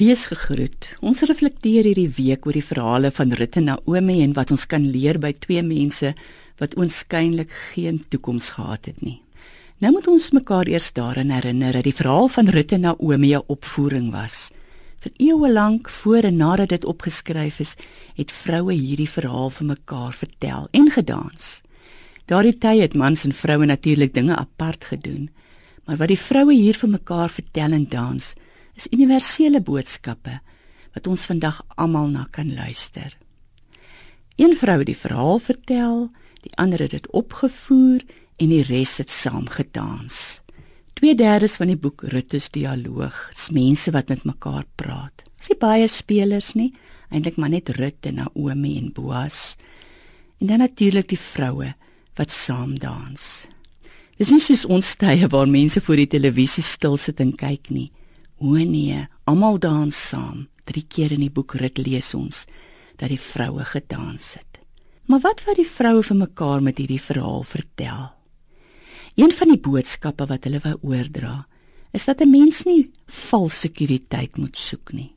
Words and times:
Wees 0.00 0.22
gegroet. 0.30 0.86
Ons 1.04 1.18
reflekteer 1.28 1.84
hierdie 1.84 2.08
week 2.16 2.46
oor 2.48 2.56
die 2.56 2.64
verhale 2.64 3.10
van 3.12 3.34
Rut 3.36 3.58
en 3.60 3.66
Naomi 3.68 4.22
en 4.24 4.30
wat 4.32 4.48
ons 4.54 4.62
kan 4.64 4.86
leer 4.94 5.18
by 5.20 5.34
twee 5.44 5.60
mense 5.60 6.14
wat 6.62 6.76
oënskynlik 6.80 7.52
geen 7.74 7.98
toekoms 8.08 8.46
gehad 8.56 8.88
het 8.88 9.04
nie. 9.04 9.18
Nou 9.84 9.92
moet 9.98 10.08
ons 10.08 10.30
mekaar 10.32 10.72
eers 10.72 10.88
daaraan 10.96 11.34
herinner 11.36 11.76
dat 11.76 11.84
die 11.84 11.92
verhaal 11.98 12.32
van 12.32 12.48
Rut 12.48 12.72
en 12.72 12.86
Naomi 12.88 13.34
'n 13.36 13.44
opvoering 13.52 14.08
was. 14.16 14.50
Vir 15.04 15.12
eeue 15.18 15.52
lank 15.52 15.90
voor 15.90 16.24
en 16.24 16.36
nadat 16.36 16.68
dit 16.68 16.84
opgeskryf 16.84 17.60
is, 17.60 17.76
het 18.16 18.32
vroue 18.32 18.72
hierdie 18.72 19.10
verhaal 19.18 19.50
vir 19.50 19.66
mekaar 19.66 20.12
vertel 20.12 20.68
en 20.70 20.90
gedans. 20.90 21.60
Daardie 22.24 22.58
tyd 22.58 22.80
het 22.80 22.94
mans 22.94 23.24
en 23.24 23.32
vroue 23.32 23.66
natuurlik 23.66 24.14
dinge 24.14 24.36
apart 24.36 24.84
gedoen, 24.84 25.28
maar 25.84 25.96
wat 25.96 26.08
die 26.08 26.24
vroue 26.28 26.54
hier 26.54 26.74
vir 26.74 26.88
mekaar 26.88 27.28
vertel 27.28 27.72
en 27.72 27.88
dans, 27.88 28.34
is 28.80 28.88
universele 28.96 29.60
boodskappe 29.60 30.38
wat 30.94 31.06
ons 31.10 31.26
vandag 31.28 31.60
almal 31.76 32.08
na 32.08 32.24
kan 32.32 32.48
luister. 32.54 33.12
Een 34.40 34.56
vrou 34.56 34.78
het 34.80 34.88
die 34.88 34.96
verhaal 34.96 35.38
vertel, 35.38 36.08
die 36.40 36.54
ander 36.56 36.80
het 36.80 36.94
dit 36.96 37.10
opgevoer 37.12 38.00
en 38.40 38.48
die 38.48 38.64
res 38.64 38.96
het 39.02 39.12
saam 39.12 39.50
gedans. 39.52 40.40
2/3 41.00 41.56
van 41.60 41.68
die 41.68 41.76
boek 41.76 42.02
Rutus 42.12 42.50
dialoog, 42.50 43.16
dis 43.34 43.50
mense 43.50 43.90
wat 43.90 44.08
met 44.08 44.24
mekaar 44.24 44.64
praat. 44.76 45.22
Dis 45.38 45.48
nie 45.48 45.58
baie 45.60 45.86
spelers 45.88 46.54
nie, 46.54 46.72
eintlik 47.10 47.36
maar 47.36 47.48
net 47.48 47.68
Rut 47.68 48.06
en 48.06 48.14
Naomi 48.14 48.78
en 48.78 48.92
Boas. 48.92 49.56
En 50.40 50.46
dan 50.46 50.58
natuurlik 50.58 51.08
die 51.08 51.18
vroue 51.18 51.74
wat 52.16 52.30
saam 52.30 52.78
dans. 52.78 53.46
Dis 54.16 54.30
nie 54.30 54.40
soos 54.40 54.64
ons 54.64 54.96
tye 54.96 55.28
waar 55.28 55.48
mense 55.48 55.80
voor 55.80 55.96
die 55.96 56.06
televisie 56.06 56.62
stil 56.62 56.96
sit 56.96 57.20
en 57.20 57.36
kyk 57.36 57.70
nie. 57.70 57.90
O 58.40 58.56
nee, 58.56 59.06
almal 59.28 59.58
dans 59.60 59.96
saam. 60.08 60.46
Drie 60.64 60.86
keer 60.88 61.12
in 61.12 61.20
die 61.20 61.32
boek 61.32 61.58
Rut 61.60 61.76
lees 61.78 62.14
ons 62.16 62.46
dat 62.96 63.10
die 63.12 63.20
vroue 63.20 63.64
gedans 63.68 64.34
het. 64.38 64.60
Maar 65.12 65.20
wat 65.20 65.42
wat 65.44 65.58
die 65.60 65.68
vroue 65.68 66.00
vir 66.06 66.16
mekaar 66.16 66.62
met 66.64 66.80
hierdie 66.80 67.02
verhaal 67.02 67.44
vertel? 67.44 68.08
Een 69.20 69.32
van 69.36 69.52
die 69.52 69.60
boodskappe 69.60 70.24
wat 70.30 70.48
hulle 70.48 70.60
wou 70.64 70.76
oordra, 70.92 71.46
is 71.92 72.04
dat 72.08 72.20
'n 72.20 72.30
mens 72.30 72.64
nie 72.64 72.90
valse 73.06 73.68
sekuriteit 73.68 74.38
moet 74.38 74.56
soek 74.56 74.92
nie. 74.92 75.12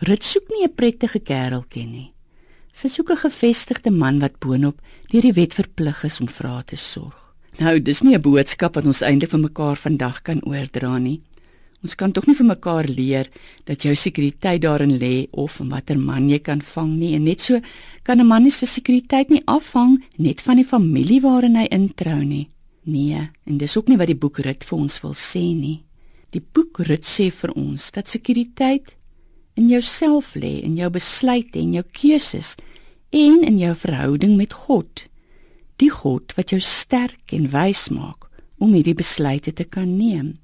Rut 0.00 0.24
soek 0.24 0.50
nie 0.50 0.64
'n 0.64 0.74
prettige 0.74 1.20
kereltjie 1.20 1.86
nie. 1.86 2.12
Sy 2.72 2.88
soek 2.88 3.10
'n 3.10 3.16
gevestigde 3.16 3.90
man 3.90 4.18
wat 4.18 4.40
boonop 4.40 4.80
deur 5.10 5.22
die 5.22 5.32
wet 5.32 5.54
verplig 5.54 6.04
is 6.04 6.20
om 6.20 6.28
haar 6.42 6.64
te 6.64 6.76
sorg. 6.76 7.34
Nou, 7.58 7.78
dis 7.80 8.02
nie 8.02 8.14
'n 8.16 8.22
boodskap 8.22 8.74
wat 8.74 8.86
ons 8.86 9.02
eintlik 9.02 9.30
vir 9.30 9.40
mekaar 9.40 9.76
vandag 9.76 10.22
kan 10.22 10.40
oordra 10.44 10.98
nie. 10.98 11.22
Ons 11.82 11.96
kan 11.98 12.12
tog 12.14 12.28
nie 12.28 12.36
vir 12.38 12.46
mekaar 12.46 12.86
leer 12.86 13.28
dat 13.66 13.82
jou 13.82 13.92
sekuriteit 13.98 14.62
daarin 14.62 14.94
lê 15.02 15.26
of 15.32 15.58
in 15.60 15.70
watter 15.74 15.98
man 15.98 16.28
jy 16.30 16.38
kan 16.38 16.60
vang 16.62 16.92
nie 16.94 17.14
en 17.16 17.24
net 17.26 17.40
so 17.40 17.60
kan 18.06 18.20
'n 18.20 18.26
man 18.26 18.50
se 18.50 18.66
sekuriteit 18.66 19.30
nie 19.30 19.42
afhang 19.46 19.98
net 20.16 20.40
van 20.40 20.56
die 20.56 20.64
familie 20.64 21.20
waarin 21.20 21.56
hy 21.56 21.66
introu 21.70 22.22
nie. 22.24 22.48
Nee, 22.84 23.28
en 23.46 23.58
dis 23.58 23.76
ook 23.76 23.88
nie 23.88 23.96
wat 23.96 24.06
die 24.06 24.18
boek 24.18 24.38
Rut 24.38 24.64
vir 24.64 24.78
ons 24.78 25.02
wil 25.02 25.14
sê 25.14 25.54
nie. 25.54 25.82
Die 26.30 26.42
boek 26.54 26.78
Rut 26.78 27.04
sê 27.04 27.30
vir 27.30 27.50
ons 27.56 27.90
dat 27.90 28.08
sekuriteit 28.08 28.94
in 29.54 29.68
jouself 29.68 30.34
lê, 30.34 30.62
in 30.62 30.76
jou 30.76 30.90
besluite 30.90 31.58
en 31.58 31.72
jou 31.72 31.84
keuses 31.92 32.56
en 33.10 33.42
in 33.44 33.58
jou 33.58 33.74
verhouding 33.74 34.36
met 34.36 34.52
God. 34.52 35.06
Die 35.76 35.90
God 35.90 36.32
wat 36.36 36.50
jou 36.50 36.60
sterk 36.60 37.32
en 37.32 37.50
wys 37.50 37.88
maak 37.90 38.30
om 38.58 38.72
hierdie 38.72 38.94
besluite 38.94 39.52
te 39.52 39.64
kan 39.64 39.96
neem. 39.98 40.36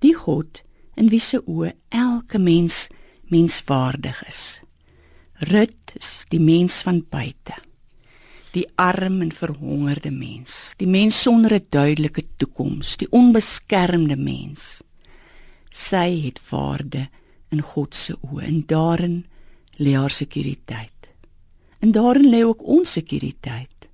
Die 0.00 0.14
God 0.14 0.62
in 0.96 1.10
wie 1.12 1.20
se 1.20 1.40
oë 1.44 1.72
elke 1.94 2.38
mens 2.38 2.86
menswaardig 3.32 4.22
is. 4.28 4.42
Rut 5.50 5.92
is 5.98 6.24
die 6.32 6.40
mens 6.40 6.80
van 6.86 7.02
buite. 7.10 7.56
Die 8.56 8.64
arm 8.80 9.20
en 9.20 9.32
verhongerde 9.36 10.10
mens, 10.10 10.74
die 10.80 10.88
mens 10.88 11.20
sonder 11.22 11.54
'n 11.54 11.66
duidelike 11.68 12.24
toekoms, 12.36 12.96
die 12.96 13.10
onbeskermde 13.10 14.16
mens. 14.16 14.82
Sy 15.70 16.22
het 16.24 16.40
waarde 16.50 17.08
in 17.50 17.60
God 17.60 17.94
se 17.94 18.16
oë 18.22 18.42
en 18.42 18.62
daarin 18.66 19.26
lê 19.76 19.92
haar 19.94 20.10
sekuriteit. 20.10 21.10
En 21.80 21.92
daarin 21.92 22.30
lê 22.30 22.44
ook 22.44 22.62
ons 22.62 22.92
sekuriteit 22.92 23.88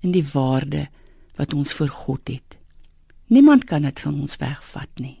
in 0.00 0.12
die 0.12 0.24
waarde 0.32 0.88
wat 1.36 1.54
ons 1.54 1.72
vir 1.72 1.88
God 1.88 2.28
het. 2.28 2.56
Niemand 3.26 3.64
kan 3.64 3.82
dit 3.82 4.00
van 4.00 4.20
ons 4.20 4.36
wegvat 4.36 4.90
nie. 4.98 5.19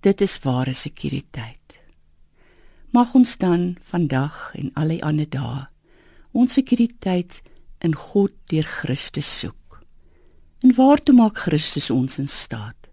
Dit 0.00 0.20
is 0.24 0.38
ware 0.40 0.72
sekuriteit. 0.72 1.76
Mag 2.90 3.12
ons 3.14 3.36
dan 3.36 3.76
vandag 3.84 4.54
en 4.56 4.70
al 4.80 4.94
die 4.96 5.02
ander 5.04 5.28
dae 5.28 5.66
ons 6.32 6.54
sekuriteit 6.56 7.40
in 7.84 7.92
God 7.98 8.32
deur 8.48 8.64
Christus 8.64 9.28
soek. 9.42 9.80
En 10.64 10.72
waartoe 10.76 11.14
maak 11.18 11.42
Christus 11.44 11.90
ons 11.90 12.16
in 12.22 12.30
staat 12.30 12.88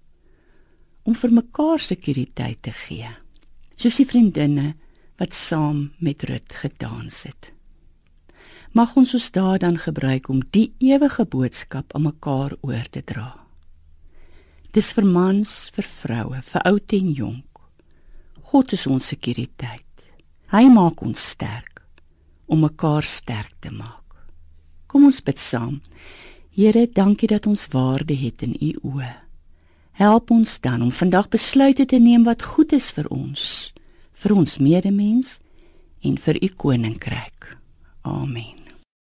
om 1.08 1.16
vir 1.16 1.32
mekaar 1.32 1.80
sekuriteit 1.80 2.60
te 2.66 2.76
gee? 2.76 3.14
Soos 3.78 4.02
die 4.02 4.10
vriendinne 4.10 4.74
wat 5.22 5.38
saam 5.38 5.94
met 6.04 6.28
Rut 6.28 6.60
gedans 6.60 7.24
het. 7.30 7.54
Mag 8.76 8.98
ons 9.00 9.16
ons 9.16 9.32
dae 9.32 9.56
dan 9.64 9.80
gebruik 9.80 10.28
om 10.28 10.44
die 10.52 10.74
ewige 10.84 11.24
boodskap 11.24 11.96
aan 11.96 12.10
mekaar 12.10 12.58
oor 12.68 12.90
te 12.92 13.06
dra. 13.06 13.37
Dis 14.78 14.92
vir 14.94 15.08
mans, 15.10 15.52
vir 15.74 15.86
vroue, 15.90 16.40
vir 16.46 16.66
oud 16.70 16.94
en 16.94 17.08
jonk. 17.18 17.62
God 18.52 18.74
is 18.78 18.84
ons 18.86 19.08
sekuriteit. 19.10 20.04
Hy 20.54 20.68
maak 20.70 21.02
ons 21.02 21.24
sterk 21.34 21.82
om 22.46 22.62
mekaar 22.62 23.08
sterk 23.10 23.56
te 23.60 23.72
maak. 23.74 24.20
Kom 24.86 25.08
ons 25.10 25.18
bid 25.26 25.42
saam. 25.42 25.80
Here, 26.54 26.86
dankie 26.94 27.32
dat 27.32 27.50
ons 27.50 27.66
waarde 27.74 28.14
het 28.22 28.46
in 28.46 28.54
U 28.54 28.70
oë. 28.94 29.10
Help 29.98 30.30
ons 30.32 30.60
dan 30.62 30.86
om 30.86 30.94
vandag 30.94 31.32
besluite 31.34 31.90
te 31.90 31.98
neem 31.98 32.30
wat 32.30 32.46
goed 32.46 32.78
is 32.78 32.92
vir 32.94 33.10
ons, 33.10 33.74
vir 34.14 34.38
ons 34.38 34.60
medemens 34.62 35.40
en 36.06 36.22
vir 36.22 36.38
U 36.38 36.54
koninkryk. 36.54 37.52
Amen. 38.06 38.67